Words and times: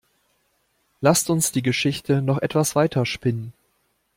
Lasst 0.99 1.29
uns 1.29 1.51
die 1.51 1.61
Geschichte 1.61 2.23
noch 2.23 2.39
etwas 2.39 2.75
weiter 2.75 3.05
spinnen. 3.05 3.53